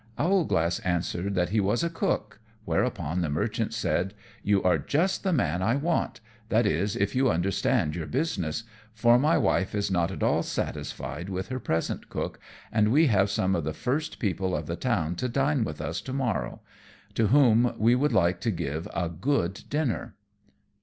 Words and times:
Owlglass 0.17 0.79
answered 0.79 1.35
that 1.35 1.49
he 1.49 1.59
was 1.59 1.83
a 1.83 1.89
cook; 1.91 2.39
whereupon 2.65 3.21
the 3.21 3.29
Merchant 3.29 3.71
said, 3.71 4.15
"You 4.41 4.63
are 4.63 4.79
just 4.79 5.21
the 5.21 5.31
man 5.31 5.61
I 5.61 5.75
want, 5.75 6.21
that 6.49 6.65
is, 6.65 6.95
if 6.95 7.13
you 7.13 7.29
understand 7.29 7.95
your 7.95 8.07
business; 8.07 8.63
for 8.95 9.19
my 9.19 9.37
wife 9.37 9.75
is 9.75 9.91
not 9.91 10.09
at 10.09 10.23
all 10.23 10.41
satisfied 10.41 11.29
with 11.29 11.49
her 11.49 11.59
present 11.59 12.09
cook, 12.09 12.39
and 12.71 12.91
we 12.91 13.05
have 13.13 13.29
some 13.29 13.55
of 13.55 13.63
the 13.63 13.73
first 13.75 14.17
people 14.17 14.55
of 14.57 14.65
the 14.65 14.75
town 14.75 15.13
to 15.17 15.29
dine 15.29 15.63
with 15.63 15.79
us 15.79 16.01
to 16.01 16.13
morrow, 16.13 16.61
to 17.13 17.27
whom 17.27 17.75
we 17.77 17.93
would 17.93 18.11
like 18.11 18.39
to 18.41 18.49
give 18.49 18.87
a 18.95 19.07
good 19.07 19.61
dinner." 19.69 20.15